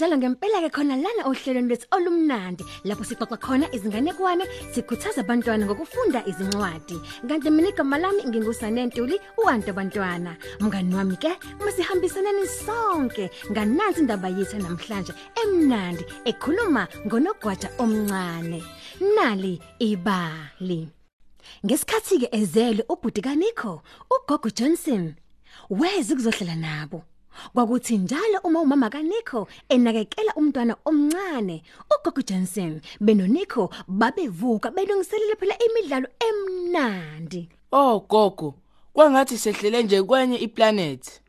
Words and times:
Singena 0.00 0.16
kanjalo 0.16 0.16
ngempela 0.16 0.60
ke 0.64 0.70
khona 0.72 0.96
lana 0.96 1.28
ohlelweni 1.28 1.68
lwethu 1.68 1.86
olumnandi 1.92 2.64
lapho 2.88 3.04
sixoxa 3.04 3.36
khona 3.36 3.66
izinganekwane 3.76 4.44
sikhuthaza 4.72 5.20
abantwana 5.20 5.66
ngokufunda 5.66 6.24
izincwadi. 6.24 6.96
Kanti 7.28 7.50
mina 7.50 7.68
igama 7.68 7.98
lami 7.98 8.24
ngingusane 8.24 8.86
Ntuli 8.86 9.20
uanto 9.44 9.72
bantwana. 9.72 10.36
Mngani 10.60 10.94
wami 10.94 11.16
ke 11.16 11.32
masihambisaneni 11.60 12.46
sonke 12.48 13.30
nganansi 13.52 14.00
indaba 14.00 14.28
yethu 14.28 14.56
namhlanje 14.56 15.12
emnandi 15.42 16.04
ekhuluma 16.24 16.88
ngonogwaja 17.06 17.68
omncane. 17.78 18.62
Nali 19.00 19.60
ibali. 19.78 20.88
Ngesikhathi 21.64 22.20
ke 22.20 22.28
ezele 22.32 22.84
ubhuti 22.88 23.20
kaNico, 23.20 23.82
uGogo 24.08 24.48
Johnson, 24.48 25.14
wezi 25.68 26.14
kuzohlala 26.16 26.56
nabo. 26.56 27.04
Kwakuthi 27.54 27.98
njalo 27.98 28.38
uma 28.44 28.60
umama 28.60 28.90
kaNico 28.90 29.48
enakekela 29.68 30.34
umntwana 30.34 30.76
omncane, 30.84 31.62
uGogo 31.90 32.22
Johnson 32.22 32.80
benoNico 33.00 33.70
babevuka 33.88 34.70
belungiselela 34.70 35.36
phela 35.36 35.54
imidlalo 35.58 36.08
emnandi. 36.28 37.48
Oh 37.72 38.00
gogo, 38.00 38.54
kwangathi 38.94 39.38
sehlele 39.38 39.82
nje 39.82 40.02
kwenye 40.02 40.36
iplanet. 40.38 41.20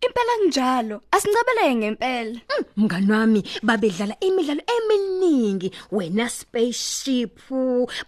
Impela 0.00 0.32
kunjalo, 0.38 1.00
asincabeleke 1.10 1.74
ngempela. 1.74 2.40
Mm, 2.58 2.64
Mngani 2.76 3.12
wami 3.12 3.42
babedlala 3.62 4.16
imidlalo 4.20 4.62
eminingi, 4.76 5.72
wena 5.90 6.28
spaceship, 6.28 7.40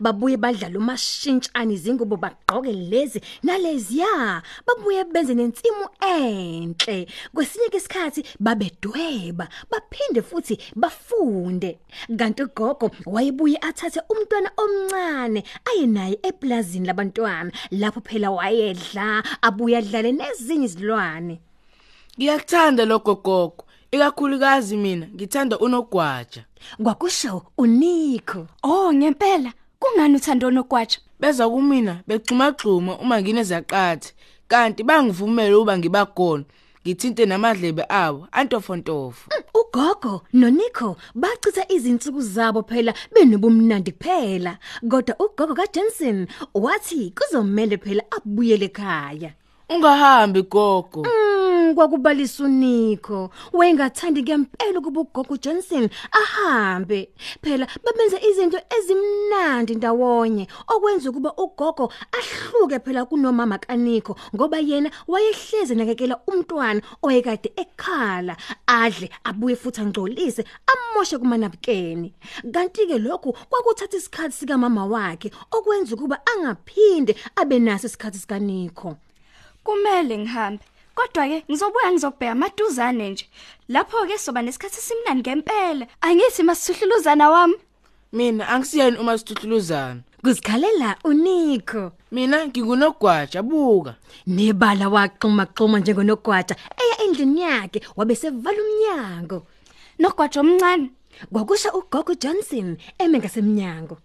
babuye 0.01 0.37
badlala 0.37 0.79
umashintshani 0.79 1.75
izingubo 1.75 2.17
bagqoke 2.17 2.73
lezi 2.73 3.21
naleziya, 3.43 4.43
babuye 4.67 5.05
benze 5.05 5.35
nensimu 5.35 5.89
enhle. 6.01 7.07
Kwesinye 7.35 7.67
isikhathi 7.77 8.25
babedweba, 8.41 9.49
baphinde 9.71 10.23
futhi 10.23 10.59
bafunde. 10.77 11.79
Kanti 12.19 12.43
ugogo 12.43 12.91
wayebuye 13.07 13.59
athathe 13.61 14.01
umntwana 14.09 14.51
omncane 14.57 15.43
aye 15.65 15.87
naye 15.87 16.19
eplazini 16.23 16.87
labantwana, 16.87 17.51
lapho 17.71 18.01
phela 18.01 18.31
wayedla, 18.31 19.23
abuye 19.43 19.77
adlale 19.77 20.13
nezinye 20.13 20.65
izilwane. 20.65 21.41
Ngiyakuthanda 22.21 22.85
lokho 22.85 23.15
gogo, 23.15 23.65
ikakhulukazi 23.91 24.77
mina 24.77 25.07
ngithanda 25.15 25.59
unogwaja. 25.59 26.45
Kwakusho 26.83 27.43
uNico. 27.59 28.47
Oh, 28.63 28.93
ngempela. 28.93 29.53
Kungani 29.79 30.17
uthanda 30.17 30.47
onogwaja? 30.47 30.99
Beza 31.21 31.49
kumina 31.49 32.03
begxuma 32.07 32.53
gxuma 32.53 32.99
uma 32.99 33.23
nginezaqathi, 33.23 34.13
kanti 34.49 34.83
bangivumela 34.83 35.59
uba 35.59 35.79
ngibagona. 35.79 36.45
Ngithinte 36.85 37.27
namadlebe 37.27 37.85
abo 37.89 38.29
antofontofo. 38.33 39.31
Ugogo 39.55 40.23
noNico 40.33 40.97
bachitha 41.15 41.73
izinsuku 41.73 42.21
zabo 42.21 42.63
phela 42.63 42.95
benobumnandi 43.15 43.93
kuphela. 43.93 44.59
Kodwa 44.91 45.17
ugogo 45.19 45.55
kaJensen 45.55 46.27
wathi 46.55 47.13
kuzomela 47.17 47.79
phela 47.79 48.03
abuyele 48.11 48.65
ekhaya. 48.67 49.33
Ungahambi 49.71 50.43
gogo. 50.43 51.05
Mm, 51.05 51.30
kwakubalisa 51.75 52.45
uNico. 52.45 53.31
Wayengathandi 53.53 54.23
ngempela 54.23 54.79
ukuba 54.79 55.01
ugogo 55.01 55.37
Johnson 55.37 55.89
ahambe. 56.13 57.11
Phela 57.43 57.67
babenza 57.85 58.21
izinto 58.21 58.59
ezimnandi 58.79 59.75
ndawonye 59.75 60.47
okwenza 60.69 61.11
ukuba 61.11 61.33
ugogo 61.37 61.93
ahluke 62.13 62.79
phela 62.79 63.05
kunomama 63.05 63.59
kaNico 63.59 64.17
ngoba 64.35 64.59
yena 64.59 64.91
wayehleze 65.09 65.75
nakekela 65.75 66.21
umntwana 66.27 66.81
oyekade 67.03 67.53
ekhala 67.57 68.37
adle 68.67 69.11
abuye 69.25 69.57
futhi 69.57 69.81
angcolise 69.81 70.45
amoshe 70.67 71.19
kumanabukeni. 71.19 72.13
Kanti 72.53 72.87
ke 72.87 72.99
lokhu 72.99 73.33
kwakuthatha 73.33 73.97
isikhathi 73.97 74.35
sika 74.35 74.59
mama 74.59 74.87
wakhe 74.87 75.31
okwenza 75.51 75.95
ukuba 75.95 76.21
angaphinde 76.27 77.17
abe 77.37 77.59
naso 77.59 77.87
isikhathi 77.87 78.19
sika 78.19 78.39
Nico. 78.39 78.97
Kumele 79.65 80.19
ngihambe. 80.19 80.65
Kodwa 80.95 81.29
ke 81.29 81.45
ngizobuya 81.51 81.93
ngizobheka 81.93 82.33
amaduzane 82.33 83.11
nje. 83.11 83.27
Lapho 83.69 84.07
ke 84.07 84.19
soba 84.19 84.43
nesikhathi 84.43 84.81
simnandi 84.81 85.23
ngempela. 85.23 85.87
Angithi 86.01 86.43
masihluhluzana 86.43 87.31
wami. 87.31 87.55
Mina 88.13 88.49
angisiyeni 88.49 88.99
uma 88.99 89.19
sithuthuluzana. 89.19 90.01
Kuzikhalela 90.23 90.97
uNico. 91.05 91.93
Mina 92.13 92.47
ngingunogwaja 92.47 93.43
buka. 93.43 93.95
Nebala 94.27 94.89
waxuma 94.89 95.47
xuma 95.47 95.79
njengonogwaja 95.79 96.57
eya 96.83 96.97
endlini 97.05 97.41
yakhe 97.41 97.81
wabesevala 97.97 98.59
umnyango. 98.63 99.47
Nogwaja 99.99 100.41
omncane. 100.41 100.91
Kwakusha 101.33 101.73
uGogo 101.73 102.15
Johnson 102.15 102.77
eme 102.99 103.19
ngasemnyango. 103.19 103.99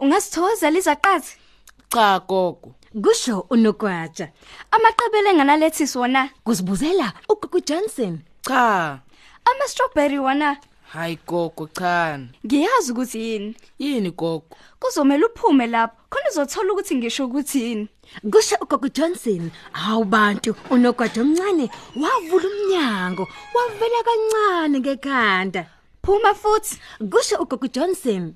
Ungasithokozela 0.00 0.78
izaqathi. 0.78 1.36
Cha 1.88 2.20
gogo. 2.20 2.74
Kusho 2.94 3.46
unogwaja. 3.50 4.32
Amaqebele 4.70 5.30
enganalethisi 5.30 5.98
wona. 5.98 6.30
Kuzibuzela 6.44 7.12
uGogo 7.28 7.60
Johnson. 7.60 8.18
Cha. 8.42 9.00
Ama 9.44 9.68
strawberry 9.68 10.18
wona. 10.18 10.56
Hayi 10.92 11.18
gogo 11.26 11.66
cha. 11.66 12.18
Ngiyazi 12.46 12.92
ukuthi 12.92 13.20
yini. 13.20 13.56
Yini 13.78 14.10
gogo? 14.10 14.56
Kuzomela 14.80 15.26
uphume 15.26 15.66
lapho. 15.66 15.96
Khona 16.10 16.30
uzothola 16.30 16.72
ukuthi 16.72 16.94
ngisho 16.94 17.26
ukuthi 17.26 17.62
yini. 17.62 17.88
Kusho 18.30 18.56
uGogo 18.60 18.88
Johnson, 18.88 19.50
hawu 19.72 20.04
bantu 20.04 20.54
unogwaja 20.70 21.22
omncane 21.22 21.70
wavula 21.96 22.48
umnyango, 22.48 23.28
wavela 23.54 24.02
kancane 24.04 24.80
ngekhanda. 24.80 25.66
Phuma 26.02 26.34
futhi. 26.34 26.80
Kusho 27.10 27.36
uGogo 27.36 27.66
Johnson. 27.66 28.34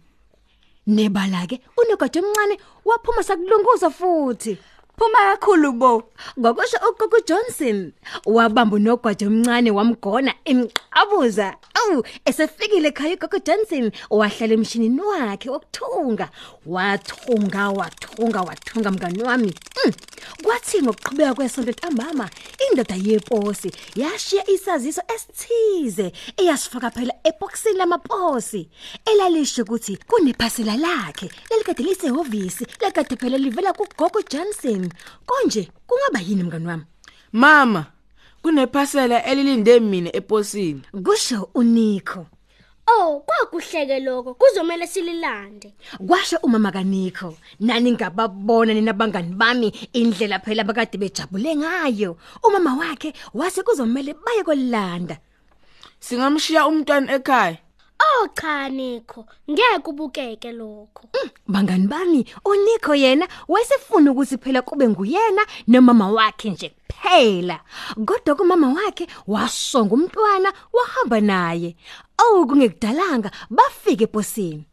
Nebala 0.86 1.46
ke 1.46 1.60
unogwaja 1.78 2.20
omncane 2.20 2.58
waphuma 2.84 3.22
sakulunguza 3.22 3.90
futhi. 3.90 4.58
Phuma 4.98 5.18
kakhulu 5.38 5.72
bo. 5.72 6.02
Ngokusho 6.38 6.76
uGogo 6.88 7.20
Johnson 7.26 7.92
wabamba 8.26 8.76
unogwaja 8.76 9.26
omncane 9.26 9.70
wamgona 9.70 10.34
emqabuza. 10.44 11.54
Awu 11.74 12.04
esefikile 12.24 12.88
ekhaya 12.88 13.14
uGogo 13.14 13.38
Johnson 13.38 13.92
wahlala 14.10 14.54
emshinini 14.54 15.00
wakhe 15.00 15.50
wokuthunga. 15.50 16.28
Wathunga 16.66 17.68
wathunga 17.70 18.11
wathunga 18.18 18.90
mngani 18.90 19.22
wami. 19.22 19.54
Mm. 19.84 19.92
Kwathi 20.42 20.82
ngokuqhubeka 20.82 21.34
kwesonto 21.34 21.70
ntambama 21.70 22.30
indoda 22.70 22.94
yeposi 22.94 23.72
yashiya 23.96 24.50
isaziso 24.50 25.02
esithize 25.14 26.12
eyasifaka 26.36 26.90
phela 26.90 27.14
eboxini 27.24 27.78
lamaposi 27.78 28.68
elalisho 29.04 29.62
ukuthi 29.62 29.96
kunephasela 29.96 30.76
lakhe 30.76 31.30
lelikade 31.50 31.82
lisehhovisi 31.82 32.66
lekade 32.80 33.16
phela 33.16 33.38
livela 33.38 33.72
kuGogo 33.72 34.22
Johnson 34.30 34.90
konje 35.26 35.68
kungaba 35.86 36.20
yini 36.20 36.42
mngani 36.42 36.66
wami 36.66 36.84
Mama, 37.32 37.86
kunephasela 38.42 39.24
elilinde 39.24 39.80
mina 39.80 40.16
eposini. 40.16 40.82
kusho 41.04 41.48
uNico 41.54 42.26
Oh, 42.86 43.22
kwakuhleke 43.26 44.00
lokho. 44.00 44.34
Kuzomela 44.34 44.86
sililande. 44.86 45.74
kwasho 46.06 46.36
umama 46.42 46.72
kaNico 46.72 47.36
nani 47.60 47.92
ngababona 47.92 48.74
ninabangani 48.74 49.34
bami 49.34 49.68
indlela 49.92 50.38
phela 50.38 50.64
bakade 50.64 50.98
bejabule 50.98 51.56
ngayo 51.56 52.16
umama 52.42 52.74
wakhe 52.76 53.12
wase 53.34 53.62
kuzomela 53.62 54.14
baye 54.24 54.42
kolanda 54.44 55.18
Singamshiya 56.02 56.66
umntwana 56.66 57.14
ekhaya. 57.14 57.61
Oh 58.22 58.28
cha 58.28 58.68
Nico, 58.68 59.26
ngeke 59.50 59.90
ubukeke 59.90 60.52
lokho. 60.52 61.08
bangani 61.48 61.88
bami 61.88 62.24
uNico 62.44 62.94
yena 62.94 63.26
wayesefuna 63.48 64.12
ukuthi 64.12 64.38
phela 64.38 64.62
kube 64.62 64.88
nguyena 64.88 65.42
nomama 65.66 66.08
wakhe 66.10 66.50
nje 66.50 66.68
kuphela. 66.68 67.60
Kodwa 68.06 68.34
kumama 68.34 68.68
wakhe 68.72 69.06
wasonga 69.26 69.94
umntwana 69.94 70.52
wahamba 70.72 71.20
naye. 71.20 71.76
Awu 72.16 72.46
kungekudalanga 72.46 73.30
bafike 73.50 74.04
eposini. 74.04 74.64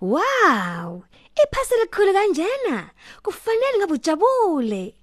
Wow 0.00 1.04
iphasela 1.42 1.82
likhulu 1.82 2.12
kanjena. 2.12 2.90
Kufanele 3.22 3.78
ngabe 3.78 3.92
ujabule. 3.94 4.94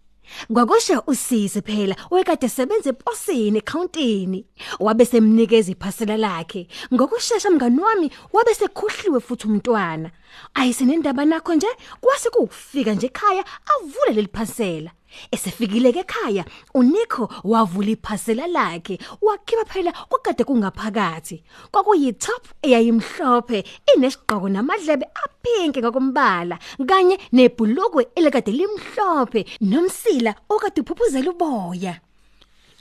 Kwakusho 0.53 1.03
usisi 1.07 1.61
phela 1.61 1.95
wekade 2.11 2.49
sebenza 2.49 2.89
eposini 2.89 3.57
ecounting 3.57 4.45
wabe 4.79 5.05
semnikeza 5.05 5.71
iphasela 5.71 6.17
lakhe. 6.17 6.67
Ngokusheshsha 6.93 7.49
mngani 7.51 7.79
wami 7.79 8.11
wabe 8.33 8.53
sekhohliwe 8.53 9.19
futhi 9.19 9.47
umntwana. 9.47 10.11
Ayisenendaba 10.53 11.25
nakho 11.25 11.55
nje 11.55 11.67
kwase 12.01 12.29
kufika 12.29 12.93
nje 12.93 13.07
ekhaya 13.07 13.43
avule 13.73 14.11
leliphasela 14.13 14.91
esefikile 15.31 15.91
ke 15.93 15.99
ekhaya 15.99 16.45
uNico 16.73 17.29
wavula 17.43 17.91
iphasela 17.91 18.47
lakhe 18.47 18.99
wakhipha 19.21 19.65
phela 19.65 19.91
kwakade 20.09 20.43
kungaphakathi 20.43 21.43
kwakuyi 21.71 22.13
top 22.13 22.43
eyayimhlophe 22.61 23.63
inesigqoko 23.95 24.49
namadlebe 24.49 25.05
apink 25.23 25.77
ngokombala 25.77 26.59
kanye 26.87 27.15
nebhulukwe 27.31 28.07
elikade 28.15 28.51
limhlophe 28.51 29.45
nomsila 29.61 30.35
okade 30.49 30.81
uphuphuzela 30.81 31.31
uboya 31.31 31.95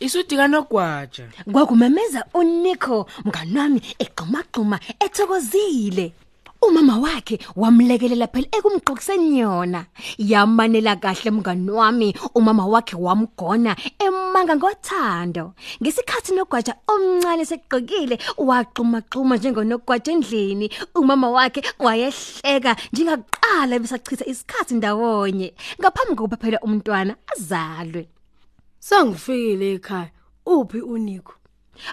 Isudi 0.01 0.37
kanogwaja. 0.37 1.29
Kwakumemeza 1.53 2.25
uNico 2.35 3.07
mngani 3.25 3.59
wami 3.59 3.81
egqumagquma 3.99 4.81
ethokozile. 5.01 6.13
Umama 6.63 6.99
wakhe 6.99 7.39
wamlekelela 7.57 8.27
phela 8.27 8.47
ekumgqokiseni 8.53 9.39
yona. 9.39 9.87
Yamanela 10.19 10.97
kahle 10.97 11.31
mngani 11.31 11.71
wami, 11.71 12.15
umama 12.35 12.67
wakhe 12.67 12.97
wamgona 12.97 13.77
emanga 13.99 14.57
ngothando. 14.57 15.55
Ngesikhathi 15.81 16.35
nogwaja 16.35 16.75
omncane 16.87 17.45
segqokile 17.45 18.19
waqhuma 18.37 19.01
qhuma 19.11 19.37
njengonogwaja 19.37 20.13
endlini. 20.13 20.71
Umama 20.95 21.31
wakhe 21.31 21.63
wayehleka 21.79 22.77
njengaqala 22.93 23.79
besachitha 23.79 24.27
isikhathi 24.27 24.75
ndawonye 24.75 25.55
ngaphambi 25.81 26.15
kokuba 26.15 26.37
phela 26.37 26.59
umntwana 26.61 27.17
azalwe. 27.33 28.09
Sangifikile 28.81 29.75
ekhaya. 29.75 30.11
Uphi 30.47 30.81
uNico? 30.81 31.40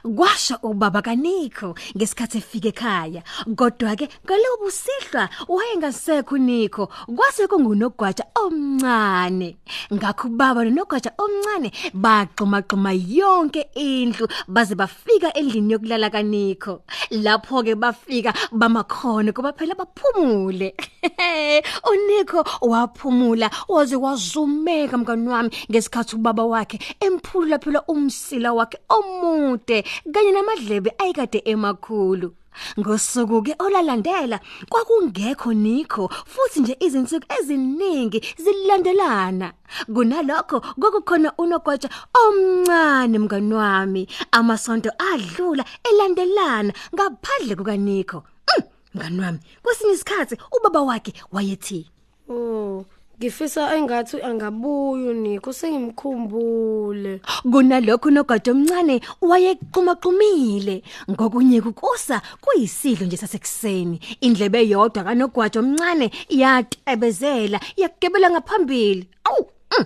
Kwasha 0.04 0.60
ubaba 0.64 1.02
kaNico 1.02 1.76
ngesikhathi 1.98 2.38
efike 2.38 2.68
ekhaya 2.70 3.22
kodwa 3.56 3.96
ke 3.96 4.10
ngalobu 4.26 4.72
sihlwa 4.72 5.30
wayengasekho 5.48 6.36
uNico 6.36 6.90
kwase 7.16 7.48
kungunogwaja 7.48 8.26
omncane. 8.36 9.58
Ngakho 9.94 10.28
ubaba 10.28 10.64
nonogwaja 10.64 11.12
omncane 11.18 11.72
baxuma 11.94 12.62
xuma 12.62 12.92
yonke 12.94 13.70
indlu 13.76 14.28
baze 14.48 14.76
bafika 14.76 15.34
endlini 15.34 15.74
yokulala 15.74 16.10
kaNico 16.10 16.82
lapho 17.12 17.64
ke 17.64 17.76
bafika 17.76 18.34
bamakhona 18.52 19.32
kuba 19.32 19.54
phela 19.54 19.76
baphumule. 19.76 20.76
uNico 21.92 22.46
waphumula 22.62 23.50
waze 23.68 23.96
wazumeka 23.96 24.98
mngani 24.98 25.28
wami 25.30 25.50
ngesikhathi 25.72 26.16
ubaba 26.16 26.44
wakhe 26.46 26.80
emphulula 27.00 27.60
phela 27.60 27.84
umsila 27.88 28.54
wakhe 28.54 28.78
omude. 28.90 29.77
Kanye 30.14 30.32
namadlebe 30.32 30.92
ayikade 30.98 31.42
emakhulu. 31.46 32.34
Ngosuku 32.80 33.42
ke 33.42 33.56
olalandela 33.60 34.40
kwakungekho 34.70 35.54
Nico 35.54 36.10
futhi 36.26 36.60
nje 36.60 36.78
izinsuku 36.80 37.26
eziningi 37.40 38.20
zilandelana 38.38 39.54
kunalokho 39.94 40.60
kokukhona 40.82 41.34
unogwaja 41.38 41.90
omncane 42.14 43.20
mngani 43.20 43.54
wami 43.54 44.08
amasonto 44.32 44.90
adlula 45.14 45.66
elandelana 45.90 46.74
ngaphandle 46.96 47.56
kuka 47.56 47.78
Nico 47.78 48.24
Mm, 48.58 48.64
mngani 48.96 49.20
wami 49.22 49.40
kwesinye 49.64 49.94
isikhathi 49.94 50.38
ubaba 50.58 50.82
wakhe 50.82 51.14
wayethi 51.32 51.90
Oh, 52.30 52.86
ngifisa 53.20 53.76
engathi 53.76 54.22
angabuyi 54.22 55.08
uNico 55.10 55.54
sengimkhumbule. 55.54 57.22
kunalokho 57.52 58.12
nogada 58.12 58.52
omncane 58.52 59.02
wayeqhumaqhumile 59.22 60.84
ngokunye 61.10 61.62
kukusa 61.62 62.22
kuyisidlo 62.42 63.08
nje 63.08 63.18
sasekuseni. 63.18 64.00
Indlebe 64.22 64.70
yodwa 64.70 65.04
kanogwaja 65.04 65.60
omncane 65.60 66.12
yatebezela 66.30 67.60
yagebela 67.76 68.30
ngaphambili. 68.30 69.08
Awu 69.24 69.50
mm. 69.80 69.86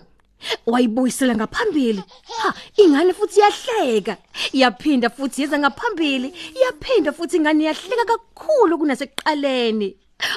wayibuyisela 0.66 1.36
ngaphambili. 1.36 2.04
Ha 2.38 2.54
ingane 2.84 3.14
futhi 3.14 3.40
yahleka. 3.40 4.18
Yaphinda 4.54 5.10
futhi 5.10 5.42
yeza 5.42 5.60
ngaphambili. 5.60 6.34
Yaphinda 6.64 7.12
futhi 7.12 7.38
ingane 7.38 7.64
yahleka 7.64 8.06
kakhulu 8.06 8.78
kunasekuqaleni 8.78 9.96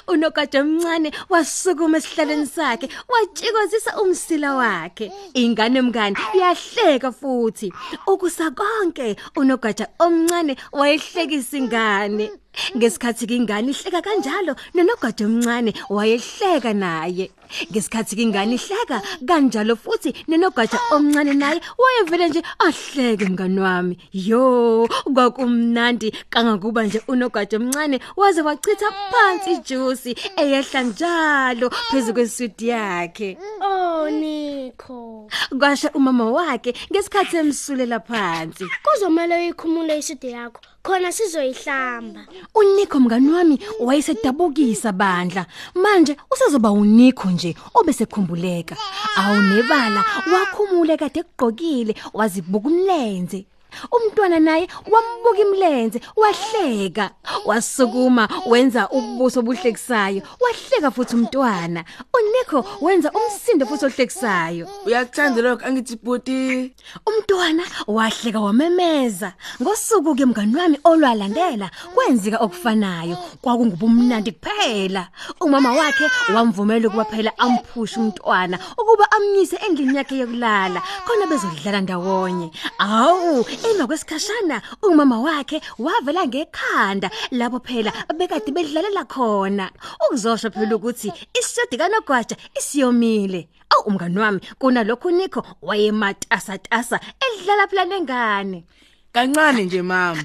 unogada 0.08 0.60
omncane 0.60 1.12
wasukuma 1.28 1.98
esihlalweni 1.98 2.46
sakhe 2.46 2.88
watshikozisa 3.08 4.00
umsila 4.02 4.54
wakhe. 4.54 5.12
Ingane 5.34 5.80
mngane 5.82 6.16
yahleka 6.40 7.12
futhi. 7.12 7.72
Ukusakonke 8.06 9.16
unogada 9.36 9.88
omncane 9.98 10.56
wayehlekisa 10.72 11.56
ingane. 11.58 12.30
Ngesikhathi 12.76 13.24
ingane 13.36 13.70
ihleka 13.70 14.02
kanjalo? 14.02 14.54
Nonogada 14.74 15.24
omncane 15.26 15.72
wayehleka 15.90 16.72
naye. 16.74 17.30
Ngesikhathi 17.70 18.22
ingane 18.22 18.54
ihleka 18.54 19.02
kanjalo 19.26 19.76
futhi 19.76 20.14
nonogada 20.28 20.78
omncane 20.92 21.34
naye 21.34 21.60
wayevele 21.78 22.28
nje 22.28 22.42
ahleke 22.58 23.24
mngani 23.24 23.60
wami. 23.60 23.98
Yo 24.12 24.88
kwakumnandi. 25.14 26.12
Kangakuba 26.30 26.82
nje 26.84 27.02
unogada 27.08 27.56
omncane 27.56 28.00
waze 28.16 28.42
wachitha 28.42 28.90
phansi 29.10 29.52
ijuice 29.52 30.14
eyehla 30.36 30.82
njalo 30.82 31.70
phezulu 31.70 32.14
kweswidi 32.14 32.68
yakhe. 32.68 33.38
Oh 33.60 34.10
Nico. 34.10 35.28
kwasha 35.58 35.90
umama 35.92 36.30
wakhe 36.30 36.74
ngesikhathi 36.90 37.36
emsulela 37.36 38.00
phansi. 38.00 38.64
Kuzomela 38.84 39.36
uyikhumule 39.36 39.98
iside 39.98 40.30
yakho. 40.30 40.60
Khona 40.84 41.12
sizoyihlamba. 41.12 42.20
uNico 42.54 43.00
mngani 43.00 43.30
wami 43.32 43.58
wayesedabukisa 43.80 44.92
bandla. 44.92 45.46
Manje 45.74 46.16
usezoba 46.30 46.70
uNico 46.72 47.30
nje 47.30 47.54
obesekhumbuleka. 47.74 48.76
Awunebala 49.16 50.04
wakhumule 50.32 50.96
kade 50.96 51.20
egqokile 51.20 51.94
wazibuka 52.12 52.68
umlenze. 52.68 53.46
Umntwana 53.94 54.40
naye 54.40 54.68
wambuka 54.92 55.40
imlenze 55.40 56.00
wahleka 56.16 57.10
wasukuma 57.44 58.28
wenza 58.46 58.88
ubuso 58.88 59.40
obuhlekisayo 59.40 60.22
wahleka 60.40 60.90
futhi 60.90 61.16
umntwana 61.16 61.84
uNico 62.16 62.58
wenza 62.80 63.10
umsindo 63.12 63.66
futhi 63.66 63.86
ohlekisayo 63.86 64.68
Uyakuthanda 64.86 65.42
lokho 65.42 65.66
angithi 65.66 65.96
bhuti. 65.96 66.74
Umntwana 67.06 67.62
wahleka 67.86 68.40
wamemeza. 68.40 69.32
Ngosuku 69.62 70.14
ke 70.14 70.26
mngani 70.26 70.56
wami 70.56 70.78
olwalandela 70.84 71.70
kwenzeka 71.94 72.38
okufanayo. 72.38 73.16
Kwakungubumnandi 73.40 74.32
kuphela. 74.32 75.08
Umama 75.40 75.72
wakhe 75.72 76.04
wamvumela 76.34 76.88
ukuba 76.88 77.04
phela 77.04 77.38
amphushe 77.38 78.00
umntwana 78.00 78.58
ukuba 78.78 79.10
amnyise 79.10 79.56
endlini 79.56 79.96
yakhe 79.96 80.18
yokulala 80.18 80.82
khona 81.06 81.26
bezodlala 81.26 81.80
ndawonye. 81.80 82.50
Awu, 82.78 83.44
emva 83.64 83.86
kwesikhashana 83.86 84.62
umama 84.82 85.20
wakhe 85.20 85.60
wavela 85.78 86.26
ngekhanda 86.26 87.10
lapho 87.30 87.60
phela 87.60 87.92
bekade 88.18 88.50
bedlalela 88.52 89.04
khona. 89.04 89.70
Ukuzosho 90.06 90.50
phela 90.50 90.76
ukuthi 90.76 91.12
isodi 91.38 91.76
kanogwaja 91.76 92.36
isiyomile. 92.58 93.48
Awu 93.70 93.82
umngani 93.88 94.18
wami 94.18 94.40
kunalokho 94.58 95.10
Nico 95.10 95.46
wayematasa 95.62 96.58
tasa 96.58 97.00
edlala 97.24 97.66
phela 97.66 97.84
nengane. 97.84 98.64
Kancane 99.12 99.64
nje 99.64 99.82
mama. 99.82 100.24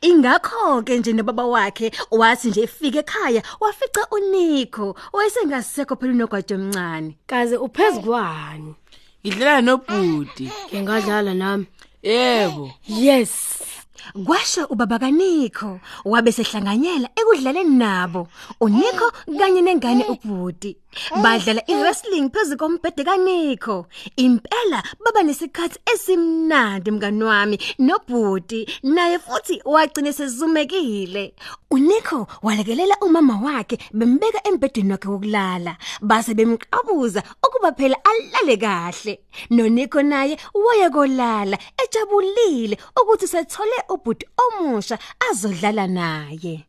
Ingakho 0.00 0.82
ke 0.82 0.98
nje 0.98 1.12
nobaba 1.12 1.46
wakhe 1.46 1.92
wathi 2.10 2.48
nje 2.48 2.62
efika 2.62 2.98
ekhaya 2.98 3.42
wafica 3.60 4.06
uNico 4.10 4.96
wayesengasekho 5.12 5.96
phela 5.96 6.12
unogwaja 6.12 6.56
omncane. 6.56 7.16
Kaze 7.26 7.56
uphezukwani? 7.56 8.74
Ngidlala 9.26 9.60
nobhuti. 9.60 10.50
Ke 10.70 10.80
ngadlala 10.82 11.34
nami. 11.34 11.66
Yebo. 12.06 12.72
Yes. 12.86 13.58
Kwasha 14.24 14.68
ubaba 14.68 14.98
kaNico 14.98 15.80
wabe 16.04 16.32
sehlanganyela 16.32 17.08
ekudlaleni 17.16 17.76
nabo. 17.76 18.28
uNico 18.60 19.12
kanye 19.38 19.62
nengane 19.62 20.04
ubhuti. 20.08 20.76
Badlala 21.22 21.62
iwrestling 21.70 22.30
phezulu 22.30 22.56
kombhede 22.58 23.04
kaNico. 23.04 23.86
Impela 24.16 24.82
baba 25.04 25.22
nesikhathi 25.22 25.78
esimnandi 25.92 26.90
mngani 26.90 27.24
wami 27.24 27.58
nobhuti 27.78 28.66
naye 28.82 29.18
futhi 29.18 29.60
wagcina 29.64 30.12
sezumekile. 30.12 31.34
uNico 31.70 32.26
walekelela 32.42 32.96
umama 33.00 33.40
wakhe 33.44 33.78
bembeka 33.92 34.40
embhedeni 34.48 34.92
wakhe 34.92 35.08
wokulala 35.08 35.76
base 36.00 36.34
bemqabuza 36.34 37.22
ukuba 37.44 37.72
phela 37.72 37.96
alale 38.04 38.56
kahle. 38.56 39.20
NoNico 39.50 40.02
naye 40.02 40.36
wayekolala 40.54 41.58
ejabulile 41.84 42.78
ukuthi 43.02 43.26
sethole 43.26 43.76
ubhuti 43.88 44.26
omusha 44.44 44.98
azodlala 45.30 45.86
naye. 45.86 46.66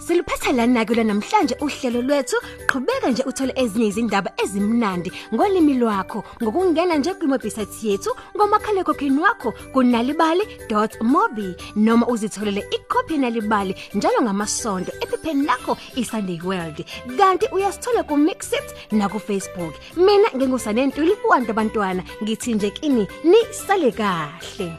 Siluphatha 0.00 0.52
lana 0.52 0.84
ke 0.84 0.94
namhlanje 0.94 1.54
uhlelo 1.60 2.02
lwethu. 2.02 2.36
Qhubeka 2.66 3.10
nje 3.10 3.22
uthole 3.22 3.52
ezinye 3.56 3.86
izindaba 3.86 4.30
ezimnandi 4.42 5.12
ngolimi 5.34 5.74
lwakho. 5.74 6.24
Ngokungena 6.42 6.96
nje 6.96 7.14
kwimobisite 7.14 7.88
yethu 7.88 8.10
ngomakhalekhokhini 8.36 9.20
wakho 9.20 9.52
kunalibali.mobi 9.72 11.54
noma 11.76 12.06
uzitholele 12.06 12.64
ikhophi 12.70 13.18
nalibali 13.18 13.74
njalo 13.94 14.22
ngamasonto 14.22 14.92
ephepheni 15.00 15.46
lakho 15.46 15.76
iSunday 15.96 16.40
World. 16.44 16.84
Kanti 17.16 17.46
uyasithola 17.52 18.02
ku 18.02 18.16
Mixit 18.16 18.92
na 18.92 19.08
ku 19.08 19.18
Facebook 19.18 19.74
mina 19.96 20.28
ngingusane 20.36 20.86
Ntuli 20.86 21.16
uwantu 21.24 21.50
abantwana 21.50 22.02
ngithi 22.22 22.54
nje 22.54 22.70
kini 22.70 23.08
ni 23.24 23.38
sale 23.52 23.92
kahle. 23.92 24.72